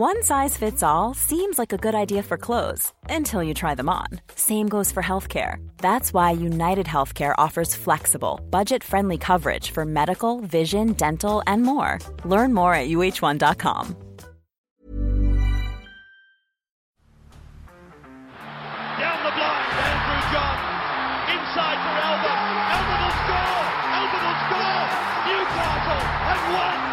One 0.00 0.22
size 0.22 0.56
fits 0.56 0.84
all 0.84 1.12
seems 1.12 1.58
like 1.58 1.72
a 1.72 1.76
good 1.76 1.96
idea 1.96 2.22
for 2.22 2.38
clothes 2.38 2.92
until 3.10 3.42
you 3.42 3.52
try 3.52 3.74
them 3.74 3.88
on. 3.88 4.06
Same 4.36 4.68
goes 4.68 4.92
for 4.92 5.02
healthcare. 5.02 5.56
That's 5.78 6.14
why 6.14 6.30
United 6.30 6.86
Healthcare 6.86 7.34
offers 7.36 7.74
flexible, 7.74 8.38
budget-friendly 8.48 9.18
coverage 9.18 9.72
for 9.72 9.84
medical, 9.84 10.40
vision, 10.42 10.92
dental, 10.92 11.42
and 11.48 11.64
more. 11.64 11.98
Learn 12.24 12.54
more 12.54 12.74
at 12.74 12.86
uh1.com. 12.90 13.96
Down 19.02 19.18
the 19.24 19.34
blind, 19.34 19.66
Andrew 19.82 20.22
John. 20.30 20.58
Inside 21.26 21.78
for 21.82 21.94
Albert. 22.06 22.38
Albert 22.70 23.00
will 23.02 23.18
score. 23.18 23.66
Albert 23.98 24.22
will 24.22 24.38
score. 24.46 24.86
Newcastle 25.26 26.02
have 26.22 26.44
won. 26.54 26.87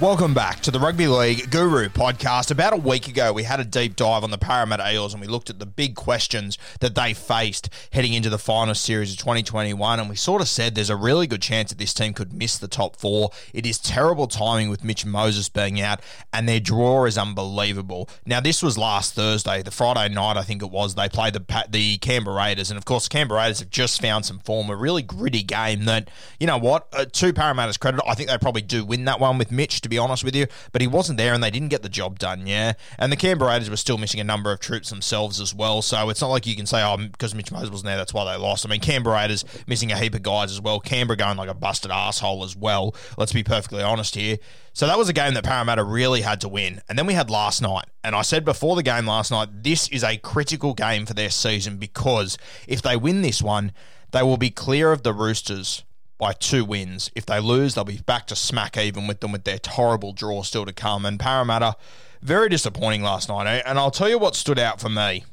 Welcome 0.00 0.32
back 0.32 0.60
to 0.60 0.70
the 0.70 0.78
Rugby 0.78 1.08
League 1.08 1.50
Guru 1.50 1.88
podcast. 1.88 2.52
About 2.52 2.72
a 2.72 2.76
week 2.76 3.08
ago, 3.08 3.32
we 3.32 3.42
had 3.42 3.58
a 3.58 3.64
deep 3.64 3.96
dive 3.96 4.22
on 4.22 4.30
the 4.30 4.38
Parramatta 4.38 4.92
Eels 4.92 5.12
and 5.12 5.20
we 5.20 5.26
looked 5.26 5.50
at 5.50 5.58
the 5.58 5.66
big 5.66 5.96
questions 5.96 6.56
that 6.78 6.94
they 6.94 7.12
faced 7.12 7.68
heading 7.90 8.12
into 8.12 8.30
the 8.30 8.38
final 8.38 8.76
series 8.76 9.10
of 9.10 9.18
2021. 9.18 9.98
And 9.98 10.08
we 10.08 10.14
sort 10.14 10.40
of 10.40 10.46
said 10.46 10.76
there's 10.76 10.88
a 10.88 10.94
really 10.94 11.26
good 11.26 11.42
chance 11.42 11.70
that 11.70 11.78
this 11.78 11.92
team 11.92 12.12
could 12.12 12.32
miss 12.32 12.58
the 12.58 12.68
top 12.68 12.94
four. 12.94 13.30
It 13.52 13.66
is 13.66 13.76
terrible 13.76 14.28
timing 14.28 14.68
with 14.68 14.84
Mitch 14.84 15.04
Moses 15.04 15.48
being 15.48 15.80
out, 15.80 16.00
and 16.32 16.48
their 16.48 16.60
draw 16.60 17.04
is 17.04 17.18
unbelievable. 17.18 18.08
Now, 18.24 18.38
this 18.38 18.62
was 18.62 18.78
last 18.78 19.14
Thursday, 19.14 19.62
the 19.62 19.72
Friday 19.72 20.14
night, 20.14 20.36
I 20.36 20.44
think 20.44 20.62
it 20.62 20.70
was. 20.70 20.94
They 20.94 21.08
played 21.08 21.34
the 21.34 21.64
the 21.68 21.98
Canberra 21.98 22.36
Raiders, 22.36 22.70
and 22.70 22.78
of 22.78 22.84
course, 22.84 23.08
Canberra 23.08 23.40
Raiders 23.40 23.58
have 23.58 23.70
just 23.70 24.00
found 24.00 24.26
some 24.26 24.38
form. 24.38 24.70
A 24.70 24.76
really 24.76 25.02
gritty 25.02 25.42
game 25.42 25.86
that, 25.86 26.08
you 26.38 26.46
know 26.46 26.56
what, 26.58 26.86
uh, 26.92 27.04
to 27.04 27.32
Parramatta's 27.32 27.78
credit, 27.78 28.00
I 28.06 28.14
think 28.14 28.30
they 28.30 28.38
probably 28.38 28.62
do 28.62 28.84
win 28.84 29.04
that 29.06 29.18
one 29.18 29.38
with 29.38 29.50
Mitch, 29.50 29.87
to 29.88 29.94
be 29.94 29.98
honest 29.98 30.24
with 30.24 30.36
you. 30.36 30.46
But 30.72 30.82
he 30.82 30.86
wasn't 30.86 31.18
there, 31.18 31.34
and 31.34 31.42
they 31.42 31.50
didn't 31.50 31.68
get 31.68 31.82
the 31.82 31.88
job 31.88 32.18
done. 32.18 32.46
Yeah, 32.46 32.74
and 32.98 33.10
the 33.10 33.16
Canberra 33.16 33.52
Raiders 33.52 33.70
were 33.70 33.76
still 33.76 33.98
missing 33.98 34.20
a 34.20 34.24
number 34.24 34.52
of 34.52 34.60
troops 34.60 34.90
themselves 34.90 35.40
as 35.40 35.54
well. 35.54 35.82
So 35.82 36.10
it's 36.10 36.20
not 36.20 36.28
like 36.28 36.46
you 36.46 36.56
can 36.56 36.66
say, 36.66 36.82
oh, 36.82 36.96
because 36.96 37.34
Mitch 37.34 37.50
Moses 37.50 37.70
wasn't 37.70 37.86
there, 37.86 37.96
that's 37.96 38.14
why 38.14 38.30
they 38.30 38.38
lost. 38.38 38.66
I 38.66 38.68
mean, 38.68 38.80
Canberra 38.80 39.16
Raiders 39.16 39.44
missing 39.66 39.90
a 39.92 39.98
heap 39.98 40.14
of 40.14 40.22
guys 40.22 40.52
as 40.52 40.60
well. 40.60 40.80
Canberra 40.80 41.16
going 41.16 41.36
like 41.36 41.48
a 41.48 41.54
busted 41.54 41.90
asshole 41.90 42.44
as 42.44 42.56
well. 42.56 42.94
Let's 43.16 43.32
be 43.32 43.42
perfectly 43.42 43.82
honest 43.82 44.14
here. 44.14 44.38
So 44.72 44.86
that 44.86 44.98
was 44.98 45.08
a 45.08 45.12
game 45.12 45.34
that 45.34 45.44
Parramatta 45.44 45.82
really 45.82 46.20
had 46.20 46.40
to 46.42 46.48
win. 46.48 46.80
And 46.88 46.96
then 46.96 47.06
we 47.06 47.14
had 47.14 47.30
last 47.30 47.60
night. 47.60 47.86
And 48.04 48.14
I 48.14 48.22
said 48.22 48.44
before 48.44 48.76
the 48.76 48.82
game 48.82 49.06
last 49.06 49.30
night, 49.30 49.48
this 49.62 49.88
is 49.88 50.04
a 50.04 50.18
critical 50.18 50.72
game 50.72 51.04
for 51.04 51.14
their 51.14 51.30
season 51.30 51.78
because 51.78 52.38
if 52.68 52.80
they 52.80 52.96
win 52.96 53.22
this 53.22 53.42
one, 53.42 53.72
they 54.12 54.22
will 54.22 54.36
be 54.36 54.50
clear 54.50 54.92
of 54.92 55.02
the 55.02 55.12
Roosters 55.12 55.82
by 56.18 56.32
two 56.32 56.64
wins. 56.64 57.10
If 57.14 57.24
they 57.26 57.40
lose, 57.40 57.74
they'll 57.74 57.84
be 57.84 57.98
back 57.98 58.26
to 58.26 58.36
smack 58.36 58.76
even 58.76 59.06
with 59.06 59.20
them 59.20 59.32
with 59.32 59.44
their 59.44 59.58
horrible 59.66 60.12
draw 60.12 60.42
still 60.42 60.66
to 60.66 60.72
come. 60.72 61.06
And 61.06 61.18
Parramatta, 61.18 61.76
very 62.20 62.48
disappointing 62.48 63.02
last 63.02 63.28
night. 63.28 63.46
eh? 63.46 63.62
And 63.64 63.78
I'll 63.78 63.92
tell 63.92 64.08
you 64.08 64.18
what 64.18 64.34
stood 64.34 64.58
out 64.58 64.80
for 64.80 64.88
me. 64.88 65.24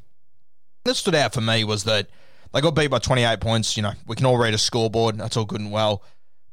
That 0.83 0.95
stood 0.95 1.15
out 1.15 1.33
for 1.33 1.41
me 1.41 1.63
was 1.63 1.83
that 1.85 2.07
they 2.53 2.61
got 2.61 2.75
beat 2.75 2.87
by 2.87 2.99
28 2.99 3.41
points. 3.41 3.75
You 3.75 3.83
know, 3.83 3.93
we 4.05 4.15
can 4.15 4.25
all 4.27 4.37
read 4.37 4.53
a 4.53 4.59
scoreboard. 4.59 5.17
That's 5.17 5.35
all 5.35 5.45
good 5.45 5.59
and 5.59 5.71
well. 5.71 6.03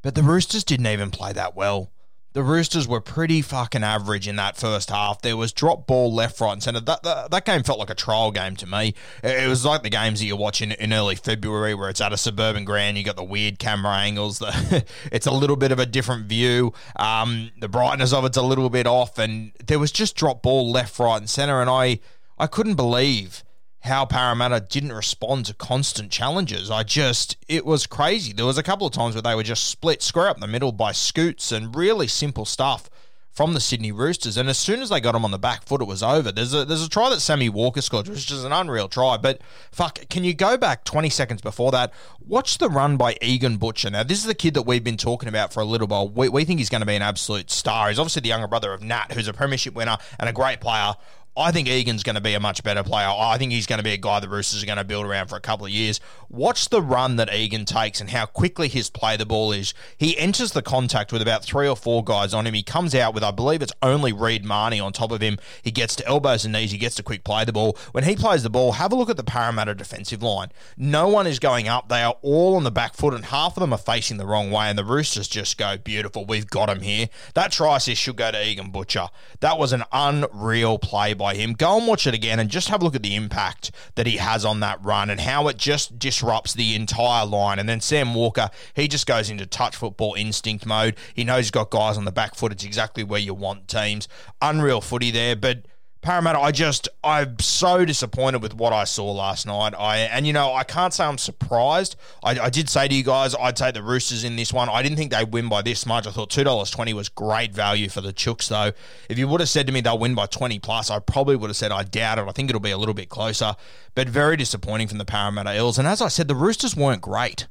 But 0.00 0.14
the 0.14 0.22
Roosters 0.22 0.64
didn't 0.64 0.86
even 0.86 1.10
play 1.10 1.32
that 1.34 1.54
well. 1.54 1.92
The 2.34 2.42
Roosters 2.42 2.88
were 2.88 3.00
pretty 3.00 3.42
fucking 3.42 3.84
average 3.84 4.26
in 4.26 4.36
that 4.36 4.56
first 4.56 4.88
half. 4.88 5.20
There 5.20 5.36
was 5.36 5.52
drop 5.52 5.86
ball 5.86 6.12
left, 6.12 6.40
right, 6.40 6.52
and 6.52 6.62
centre. 6.62 6.80
That, 6.80 7.02
that, 7.02 7.30
that 7.30 7.44
game 7.44 7.62
felt 7.62 7.78
like 7.78 7.90
a 7.90 7.94
trial 7.94 8.30
game 8.30 8.56
to 8.56 8.66
me. 8.66 8.94
It, 9.22 9.44
it 9.44 9.48
was 9.48 9.66
like 9.66 9.82
the 9.82 9.90
games 9.90 10.20
that 10.20 10.26
you 10.26 10.36
watch 10.36 10.62
in, 10.62 10.72
in 10.72 10.94
early 10.94 11.14
February 11.14 11.74
where 11.74 11.90
it's 11.90 12.00
at 12.00 12.12
a 12.12 12.16
suburban 12.16 12.64
ground. 12.64 12.96
You 12.96 13.04
got 13.04 13.16
the 13.16 13.24
weird 13.24 13.58
camera 13.58 13.92
angles. 13.92 14.38
The, 14.38 14.84
it's 15.12 15.26
a 15.26 15.32
little 15.32 15.56
bit 15.56 15.72
of 15.72 15.78
a 15.78 15.84
different 15.84 16.26
view. 16.26 16.72
Um, 16.96 17.50
the 17.60 17.68
brightness 17.68 18.14
of 18.14 18.24
it's 18.24 18.38
a 18.38 18.42
little 18.42 18.70
bit 18.70 18.86
off. 18.86 19.18
And 19.18 19.52
there 19.66 19.78
was 19.78 19.92
just 19.92 20.16
drop 20.16 20.42
ball 20.42 20.70
left, 20.70 20.98
right, 20.98 21.18
and 21.18 21.28
centre. 21.28 21.60
And 21.60 21.68
I, 21.68 22.00
I 22.38 22.46
couldn't 22.46 22.76
believe 22.76 23.44
how 23.82 24.04
Parramatta 24.04 24.60
didn't 24.60 24.92
respond 24.92 25.46
to 25.46 25.54
constant 25.54 26.10
challenges. 26.10 26.70
I 26.70 26.84
just, 26.84 27.36
it 27.48 27.66
was 27.66 27.86
crazy. 27.86 28.32
There 28.32 28.46
was 28.46 28.58
a 28.58 28.62
couple 28.62 28.86
of 28.86 28.92
times 28.92 29.14
where 29.14 29.22
they 29.22 29.34
were 29.34 29.42
just 29.42 29.64
split 29.64 30.02
square 30.02 30.28
up 30.28 30.38
the 30.38 30.46
middle 30.46 30.72
by 30.72 30.92
scoots 30.92 31.50
and 31.50 31.74
really 31.74 32.06
simple 32.06 32.44
stuff 32.44 32.88
from 33.32 33.54
the 33.54 33.60
Sydney 33.60 33.90
Roosters. 33.90 34.36
And 34.36 34.48
as 34.48 34.58
soon 34.58 34.82
as 34.82 34.90
they 34.90 35.00
got 35.00 35.12
them 35.12 35.24
on 35.24 35.30
the 35.30 35.38
back 35.38 35.64
foot, 35.64 35.80
it 35.80 35.86
was 35.86 36.02
over. 36.02 36.30
There's 36.30 36.52
a 36.52 36.64
there's 36.64 36.84
a 36.84 36.88
try 36.88 37.08
that 37.10 37.20
Sammy 37.20 37.48
Walker 37.48 37.80
scored, 37.80 38.06
which 38.06 38.30
is 38.30 38.44
an 38.44 38.52
unreal 38.52 38.88
try. 38.88 39.16
But 39.16 39.40
fuck, 39.72 40.08
can 40.08 40.22
you 40.22 40.34
go 40.34 40.56
back 40.56 40.84
20 40.84 41.08
seconds 41.08 41.40
before 41.40 41.72
that? 41.72 41.92
Watch 42.24 42.58
the 42.58 42.68
run 42.68 42.96
by 42.96 43.16
Egan 43.22 43.56
Butcher. 43.56 43.90
Now, 43.90 44.02
this 44.02 44.18
is 44.18 44.24
the 44.24 44.34
kid 44.34 44.54
that 44.54 44.62
we've 44.62 44.84
been 44.84 44.96
talking 44.96 45.28
about 45.28 45.52
for 45.52 45.60
a 45.60 45.64
little 45.64 45.86
while. 45.86 46.08
We, 46.08 46.28
we 46.28 46.44
think 46.44 46.60
he's 46.60 46.68
going 46.68 46.82
to 46.82 46.86
be 46.86 46.94
an 46.94 47.02
absolute 47.02 47.50
star. 47.50 47.88
He's 47.88 47.98
obviously 47.98 48.20
the 48.20 48.28
younger 48.28 48.46
brother 48.46 48.72
of 48.72 48.82
Nat, 48.82 49.12
who's 49.12 49.28
a 49.28 49.32
premiership 49.32 49.74
winner 49.74 49.96
and 50.20 50.28
a 50.28 50.32
great 50.32 50.60
player. 50.60 50.94
I 51.34 51.50
think 51.50 51.66
Egan's 51.66 52.02
going 52.02 52.16
to 52.16 52.20
be 52.20 52.34
a 52.34 52.40
much 52.40 52.62
better 52.62 52.82
player. 52.82 53.08
I 53.08 53.38
think 53.38 53.52
he's 53.52 53.66
going 53.66 53.78
to 53.78 53.82
be 53.82 53.92
a 53.92 53.96
guy 53.96 54.20
the 54.20 54.28
Roosters 54.28 54.62
are 54.62 54.66
going 54.66 54.76
to 54.76 54.84
build 54.84 55.06
around 55.06 55.28
for 55.28 55.36
a 55.36 55.40
couple 55.40 55.64
of 55.64 55.72
years. 55.72 55.98
Watch 56.28 56.68
the 56.68 56.82
run 56.82 57.16
that 57.16 57.32
Egan 57.32 57.64
takes 57.64 58.02
and 58.02 58.10
how 58.10 58.26
quickly 58.26 58.68
his 58.68 58.90
play 58.90 59.16
the 59.16 59.24
ball 59.24 59.50
is. 59.50 59.72
He 59.96 60.18
enters 60.18 60.52
the 60.52 60.60
contact 60.60 61.10
with 61.10 61.22
about 61.22 61.42
three 61.42 61.66
or 61.66 61.76
four 61.76 62.04
guys 62.04 62.34
on 62.34 62.46
him. 62.46 62.52
He 62.52 62.62
comes 62.62 62.94
out 62.94 63.14
with, 63.14 63.24
I 63.24 63.30
believe 63.30 63.62
it's 63.62 63.72
only 63.80 64.12
Reed 64.12 64.44
Mahoney 64.44 64.78
on 64.78 64.92
top 64.92 65.10
of 65.10 65.22
him. 65.22 65.38
He 65.62 65.70
gets 65.70 65.96
to 65.96 66.06
elbows 66.06 66.44
and 66.44 66.52
knees. 66.52 66.70
He 66.70 66.76
gets 66.76 66.96
to 66.96 67.02
quick 67.02 67.24
play 67.24 67.46
the 67.46 67.52
ball. 67.52 67.78
When 67.92 68.04
he 68.04 68.14
plays 68.14 68.42
the 68.42 68.50
ball, 68.50 68.72
have 68.72 68.92
a 68.92 68.94
look 68.94 69.08
at 69.08 69.16
the 69.16 69.24
Parramatta 69.24 69.74
defensive 69.74 70.22
line. 70.22 70.50
No 70.76 71.08
one 71.08 71.26
is 71.26 71.38
going 71.38 71.66
up. 71.66 71.88
They 71.88 72.02
are 72.02 72.16
all 72.20 72.56
on 72.56 72.64
the 72.64 72.70
back 72.70 72.94
foot, 72.94 73.14
and 73.14 73.24
half 73.24 73.56
of 73.56 73.62
them 73.62 73.72
are 73.72 73.78
facing 73.78 74.18
the 74.18 74.26
wrong 74.26 74.50
way. 74.50 74.66
And 74.66 74.78
the 74.78 74.84
Roosters 74.84 75.28
just 75.28 75.56
go, 75.56 75.78
beautiful. 75.78 76.26
We've 76.26 76.48
got 76.48 76.68
him 76.68 76.82
here. 76.82 77.08
That 77.32 77.52
try 77.52 77.78
assist 77.78 78.02
should 78.02 78.16
go 78.16 78.30
to 78.30 78.46
Egan 78.46 78.70
Butcher. 78.70 79.08
That 79.40 79.58
was 79.58 79.72
an 79.72 79.84
unreal 79.92 80.78
play 80.78 81.14
by 81.22 81.34
him. 81.34 81.52
Go 81.52 81.78
and 81.78 81.86
watch 81.86 82.06
it 82.06 82.14
again 82.14 82.40
and 82.40 82.50
just 82.50 82.68
have 82.68 82.82
a 82.82 82.84
look 82.84 82.96
at 82.96 83.02
the 83.02 83.14
impact 83.14 83.70
that 83.94 84.06
he 84.06 84.16
has 84.16 84.44
on 84.44 84.58
that 84.60 84.82
run 84.84 85.08
and 85.08 85.20
how 85.20 85.46
it 85.46 85.56
just 85.56 85.98
disrupts 85.98 86.52
the 86.52 86.74
entire 86.74 87.24
line. 87.24 87.60
And 87.60 87.68
then 87.68 87.80
Sam 87.80 88.12
Walker, 88.12 88.50
he 88.74 88.88
just 88.88 89.06
goes 89.06 89.30
into 89.30 89.46
touch 89.46 89.76
football 89.76 90.14
instinct 90.14 90.66
mode. 90.66 90.96
He 91.14 91.22
knows 91.22 91.44
he's 91.44 91.50
got 91.52 91.70
guys 91.70 91.96
on 91.96 92.04
the 92.04 92.12
back 92.12 92.34
foot. 92.34 92.50
It's 92.50 92.64
exactly 92.64 93.04
where 93.04 93.20
you 93.20 93.34
want 93.34 93.68
teams. 93.68 94.08
Unreal 94.40 94.80
footy 94.80 95.10
there, 95.10 95.36
but. 95.36 95.66
Parramatta, 96.02 96.40
I 96.40 96.50
just 96.50 96.88
I'm 97.04 97.38
so 97.38 97.84
disappointed 97.84 98.42
with 98.42 98.54
what 98.54 98.72
I 98.72 98.82
saw 98.82 99.12
last 99.12 99.46
night. 99.46 99.72
I 99.78 99.98
and 99.98 100.26
you 100.26 100.32
know 100.32 100.52
I 100.52 100.64
can't 100.64 100.92
say 100.92 101.04
I'm 101.04 101.16
surprised. 101.16 101.94
I, 102.24 102.40
I 102.40 102.50
did 102.50 102.68
say 102.68 102.88
to 102.88 102.94
you 102.94 103.04
guys 103.04 103.36
I'd 103.36 103.54
take 103.54 103.74
the 103.74 103.84
Roosters 103.84 104.24
in 104.24 104.34
this 104.34 104.52
one. 104.52 104.68
I 104.68 104.82
didn't 104.82 104.98
think 104.98 105.12
they'd 105.12 105.32
win 105.32 105.48
by 105.48 105.62
this 105.62 105.86
much. 105.86 106.08
I 106.08 106.10
thought 106.10 106.28
two 106.28 106.42
dollars 106.42 106.72
twenty 106.72 106.92
was 106.92 107.08
great 107.08 107.54
value 107.54 107.88
for 107.88 108.00
the 108.00 108.12
Chooks 108.12 108.48
though. 108.48 108.72
If 109.08 109.16
you 109.16 109.28
would 109.28 109.38
have 109.38 109.48
said 109.48 109.68
to 109.68 109.72
me 109.72 109.80
they'll 109.80 109.96
win 109.96 110.16
by 110.16 110.26
twenty 110.26 110.58
plus, 110.58 110.90
I 110.90 110.98
probably 110.98 111.36
would 111.36 111.50
have 111.50 111.56
said 111.56 111.70
I 111.70 111.84
doubt 111.84 112.18
it. 112.18 112.26
I 112.26 112.32
think 112.32 112.50
it'll 112.50 112.60
be 112.60 112.72
a 112.72 112.78
little 112.78 112.94
bit 112.94 113.08
closer, 113.08 113.54
but 113.94 114.08
very 114.08 114.36
disappointing 114.36 114.88
from 114.88 114.98
the 114.98 115.04
Parramatta 115.04 115.54
Eels. 115.54 115.78
And 115.78 115.86
as 115.86 116.02
I 116.02 116.08
said, 116.08 116.26
the 116.26 116.34
Roosters 116.34 116.74
weren't 116.74 117.00
great. 117.00 117.46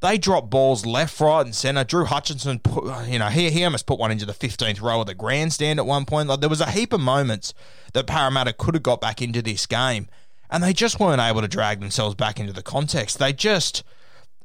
They 0.00 0.16
dropped 0.16 0.48
balls 0.48 0.86
left, 0.86 1.20
right, 1.20 1.44
and 1.44 1.54
centre. 1.54 1.84
Drew 1.84 2.06
Hutchison, 2.06 2.58
put, 2.60 3.06
you 3.06 3.18
know, 3.18 3.26
he, 3.26 3.50
he 3.50 3.64
almost 3.64 3.86
put 3.86 3.98
one 3.98 4.10
into 4.10 4.24
the 4.24 4.32
15th 4.32 4.80
row 4.80 5.02
of 5.02 5.06
the 5.06 5.14
grandstand 5.14 5.78
at 5.78 5.84
one 5.84 6.06
point. 6.06 6.28
Like, 6.28 6.40
there 6.40 6.48
was 6.48 6.62
a 6.62 6.70
heap 6.70 6.94
of 6.94 7.00
moments 7.00 7.52
that 7.92 8.06
Parramatta 8.06 8.54
could 8.54 8.74
have 8.74 8.82
got 8.82 9.02
back 9.02 9.20
into 9.20 9.42
this 9.42 9.66
game, 9.66 10.08
and 10.48 10.62
they 10.62 10.72
just 10.72 10.98
weren't 10.98 11.20
able 11.20 11.42
to 11.42 11.48
drag 11.48 11.80
themselves 11.80 12.14
back 12.14 12.40
into 12.40 12.52
the 12.52 12.62
context. 12.62 13.18
They 13.18 13.32
just. 13.32 13.84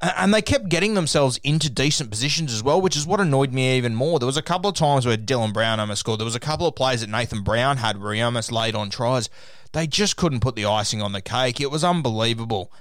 And 0.02 0.34
they 0.34 0.42
kept 0.42 0.68
getting 0.68 0.94
themselves 0.94 1.40
into 1.42 1.70
decent 1.70 2.12
positions 2.12 2.54
as 2.54 2.62
well, 2.62 2.82
which 2.82 2.98
is 2.98 3.08
what 3.08 3.22
annoyed 3.22 3.54
me 3.54 3.78
even 3.78 3.96
more. 3.96 4.20
There 4.20 4.26
was 4.26 4.36
a 4.36 4.42
couple 4.42 4.70
of 4.70 4.76
times 4.76 5.06
where 5.06 5.16
Dylan 5.16 5.54
Brown 5.54 5.80
almost 5.80 6.02
scored. 6.02 6.20
There 6.20 6.26
was 6.26 6.36
a 6.36 6.40
couple 6.40 6.68
of 6.68 6.76
plays 6.76 7.00
that 7.00 7.10
Nathan 7.10 7.44
Brown 7.44 7.78
had 7.78 8.04
where 8.04 8.14
he 8.14 8.22
almost 8.22 8.52
laid 8.52 8.76
on 8.76 8.90
tries. 8.90 9.30
They 9.72 9.88
just 9.88 10.18
couldn't 10.18 10.42
put 10.42 10.58
the 10.58 10.66
icing 10.66 11.02
on 11.02 11.14
the 11.14 11.22
cake. 11.22 11.62
It 11.62 11.72
was 11.72 11.86
unbelievable. 11.86 12.74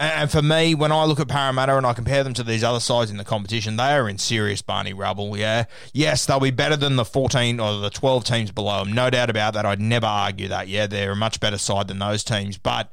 And 0.00 0.30
for 0.30 0.42
me, 0.42 0.76
when 0.76 0.92
I 0.92 1.04
look 1.04 1.18
at 1.18 1.26
Parramatta 1.26 1.76
and 1.76 1.84
I 1.84 1.92
compare 1.92 2.22
them 2.22 2.34
to 2.34 2.44
these 2.44 2.62
other 2.62 2.78
sides 2.78 3.10
in 3.10 3.16
the 3.16 3.24
competition, 3.24 3.76
they 3.76 3.94
are 3.94 4.08
in 4.08 4.16
serious 4.18 4.62
Barney 4.62 4.92
rubble. 4.92 5.36
Yeah, 5.36 5.64
yes, 5.92 6.24
they'll 6.24 6.38
be 6.38 6.52
better 6.52 6.76
than 6.76 6.94
the 6.94 7.04
fourteen 7.04 7.58
or 7.58 7.80
the 7.80 7.90
twelve 7.90 8.22
teams 8.22 8.52
below 8.52 8.84
them. 8.84 8.92
No 8.92 9.10
doubt 9.10 9.28
about 9.28 9.54
that. 9.54 9.66
I'd 9.66 9.80
never 9.80 10.06
argue 10.06 10.46
that. 10.48 10.68
Yeah, 10.68 10.86
they're 10.86 11.12
a 11.12 11.16
much 11.16 11.40
better 11.40 11.58
side 11.58 11.88
than 11.88 11.98
those 11.98 12.22
teams. 12.22 12.58
But 12.58 12.92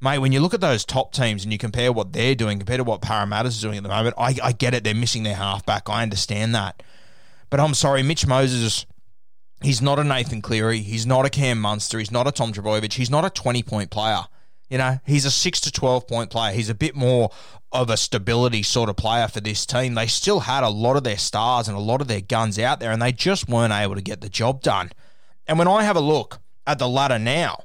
mate, 0.00 0.18
when 0.18 0.32
you 0.32 0.40
look 0.40 0.54
at 0.54 0.62
those 0.62 0.86
top 0.86 1.12
teams 1.12 1.44
and 1.44 1.52
you 1.52 1.58
compare 1.58 1.92
what 1.92 2.14
they're 2.14 2.34
doing 2.34 2.58
compared 2.58 2.78
to 2.78 2.84
what 2.84 3.02
Parramatta's 3.02 3.60
doing 3.60 3.76
at 3.76 3.82
the 3.82 3.90
moment, 3.90 4.14
I, 4.16 4.36
I 4.42 4.52
get 4.52 4.72
it. 4.72 4.82
They're 4.82 4.94
missing 4.94 5.24
their 5.24 5.36
halfback. 5.36 5.90
I 5.90 6.02
understand 6.02 6.54
that. 6.54 6.82
But 7.50 7.60
I'm 7.60 7.74
sorry, 7.74 8.02
Mitch 8.02 8.26
Moses. 8.26 8.86
He's 9.62 9.82
not 9.82 9.98
a 9.98 10.04
Nathan 10.04 10.40
Cleary. 10.40 10.80
He's 10.80 11.06
not 11.06 11.26
a 11.26 11.30
Cam 11.30 11.60
Munster. 11.60 11.98
He's 11.98 12.10
not 12.10 12.26
a 12.26 12.32
Tom 12.32 12.52
Trbojevic. 12.52 12.94
He's 12.94 13.10
not 13.10 13.26
a 13.26 13.30
20 13.30 13.62
point 13.62 13.90
player. 13.90 14.22
You 14.68 14.78
know, 14.78 14.98
he's 15.06 15.24
a 15.24 15.30
six 15.30 15.60
to 15.60 15.72
12 15.72 16.06
point 16.08 16.30
player. 16.30 16.52
He's 16.52 16.68
a 16.68 16.74
bit 16.74 16.96
more 16.96 17.30
of 17.72 17.90
a 17.90 17.96
stability 17.96 18.62
sort 18.62 18.88
of 18.88 18.96
player 18.96 19.28
for 19.28 19.40
this 19.40 19.66
team. 19.66 19.94
They 19.94 20.06
still 20.06 20.40
had 20.40 20.64
a 20.64 20.68
lot 20.68 20.96
of 20.96 21.04
their 21.04 21.18
stars 21.18 21.68
and 21.68 21.76
a 21.76 21.80
lot 21.80 22.00
of 22.00 22.08
their 22.08 22.20
guns 22.20 22.58
out 22.58 22.80
there, 22.80 22.90
and 22.90 23.00
they 23.00 23.12
just 23.12 23.48
weren't 23.48 23.72
able 23.72 23.94
to 23.94 24.00
get 24.00 24.20
the 24.20 24.28
job 24.28 24.62
done. 24.62 24.90
And 25.46 25.58
when 25.58 25.68
I 25.68 25.84
have 25.84 25.96
a 25.96 26.00
look 26.00 26.40
at 26.66 26.78
the 26.78 26.88
ladder 26.88 27.18
now, 27.18 27.64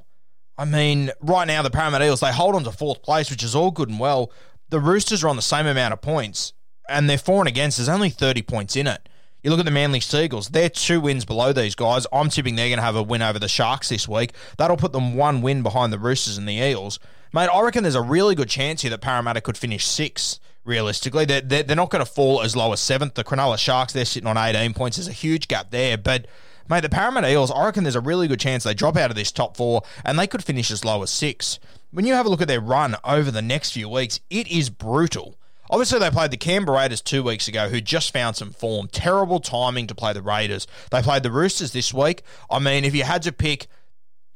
I 0.56 0.64
mean, 0.64 1.10
right 1.20 1.46
now, 1.46 1.62
the 1.62 1.70
Parramatta 1.70 2.04
Eels, 2.04 2.20
they 2.20 2.32
hold 2.32 2.54
on 2.54 2.64
to 2.64 2.72
fourth 2.72 3.02
place, 3.02 3.30
which 3.30 3.42
is 3.42 3.54
all 3.54 3.70
good 3.70 3.88
and 3.88 3.98
well. 3.98 4.30
The 4.68 4.80
Roosters 4.80 5.24
are 5.24 5.28
on 5.28 5.36
the 5.36 5.42
same 5.42 5.66
amount 5.66 5.92
of 5.92 6.02
points, 6.02 6.52
and 6.88 7.08
they're 7.08 7.18
for 7.18 7.40
and 7.40 7.48
against. 7.48 7.78
is 7.78 7.88
only 7.88 8.10
30 8.10 8.42
points 8.42 8.76
in 8.76 8.86
it. 8.86 9.08
You 9.42 9.50
look 9.50 9.58
at 9.58 9.64
the 9.64 9.72
Manly 9.72 9.98
Seagulls, 9.98 10.50
they're 10.50 10.68
two 10.68 11.00
wins 11.00 11.24
below 11.24 11.52
these 11.52 11.74
guys. 11.74 12.06
I'm 12.12 12.28
tipping 12.28 12.54
they're 12.54 12.68
going 12.68 12.78
to 12.78 12.84
have 12.84 12.94
a 12.94 13.02
win 13.02 13.22
over 13.22 13.40
the 13.40 13.48
Sharks 13.48 13.88
this 13.88 14.06
week. 14.06 14.32
That'll 14.56 14.76
put 14.76 14.92
them 14.92 15.16
one 15.16 15.42
win 15.42 15.64
behind 15.64 15.92
the 15.92 15.98
Roosters 15.98 16.38
and 16.38 16.48
the 16.48 16.54
Eels. 16.54 17.00
Mate, 17.32 17.48
I 17.48 17.60
reckon 17.60 17.82
there's 17.82 17.96
a 17.96 18.02
really 18.02 18.36
good 18.36 18.48
chance 18.48 18.82
here 18.82 18.90
that 18.90 19.00
Parramatta 19.00 19.40
could 19.40 19.58
finish 19.58 19.84
sixth, 19.84 20.38
realistically. 20.64 21.24
They're, 21.24 21.40
they're, 21.40 21.64
they're 21.64 21.74
not 21.74 21.90
going 21.90 22.04
to 22.04 22.10
fall 22.10 22.40
as 22.40 22.54
low 22.54 22.72
as 22.72 22.78
seventh. 22.78 23.14
The 23.14 23.24
Cronulla 23.24 23.58
Sharks, 23.58 23.92
they're 23.92 24.04
sitting 24.04 24.28
on 24.28 24.36
18 24.36 24.74
points. 24.74 24.96
There's 24.96 25.08
a 25.08 25.12
huge 25.12 25.48
gap 25.48 25.70
there. 25.70 25.98
But, 25.98 26.26
mate, 26.68 26.82
the 26.82 26.88
Parramatta 26.88 27.28
Eels, 27.28 27.50
I 27.50 27.64
reckon 27.64 27.82
there's 27.82 27.96
a 27.96 28.00
really 28.00 28.28
good 28.28 28.38
chance 28.38 28.62
they 28.62 28.74
drop 28.74 28.96
out 28.96 29.10
of 29.10 29.16
this 29.16 29.32
top 29.32 29.56
four 29.56 29.82
and 30.04 30.16
they 30.18 30.28
could 30.28 30.44
finish 30.44 30.70
as 30.70 30.84
low 30.84 31.02
as 31.02 31.10
six. 31.10 31.58
When 31.90 32.06
you 32.06 32.14
have 32.14 32.26
a 32.26 32.28
look 32.28 32.42
at 32.42 32.48
their 32.48 32.60
run 32.60 32.94
over 33.04 33.32
the 33.32 33.42
next 33.42 33.72
few 33.72 33.88
weeks, 33.88 34.20
it 34.30 34.46
is 34.46 34.70
brutal. 34.70 35.36
Obviously, 35.72 35.98
they 36.00 36.10
played 36.10 36.30
the 36.30 36.36
Canberra 36.36 36.76
Raiders 36.76 37.00
two 37.00 37.22
weeks 37.22 37.48
ago, 37.48 37.70
who 37.70 37.80
just 37.80 38.12
found 38.12 38.36
some 38.36 38.50
form. 38.50 38.88
Terrible 38.88 39.40
timing 39.40 39.86
to 39.86 39.94
play 39.94 40.12
the 40.12 40.20
Raiders. 40.20 40.66
They 40.90 41.00
played 41.00 41.22
the 41.22 41.30
Roosters 41.30 41.72
this 41.72 41.94
week. 41.94 42.22
I 42.50 42.58
mean, 42.58 42.84
if 42.84 42.94
you 42.94 43.04
had 43.04 43.22
to 43.22 43.32
pick, 43.32 43.68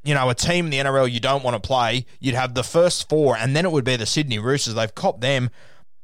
you 0.03 0.15
know, 0.15 0.31
a 0.31 0.33
team 0.33 0.65
in 0.65 0.71
the 0.71 0.79
NRL 0.79 1.11
you 1.11 1.19
don't 1.19 1.43
want 1.43 1.53
to 1.53 1.65
play, 1.65 2.07
you'd 2.19 2.33
have 2.33 2.55
the 2.55 2.63
first 2.63 3.07
four, 3.07 3.37
and 3.37 3.55
then 3.55 3.65
it 3.65 3.71
would 3.71 3.85
be 3.85 3.95
the 3.95 4.07
Sydney 4.07 4.39
Roosters. 4.39 4.73
They've 4.73 4.95
copped 4.95 5.21
them 5.21 5.51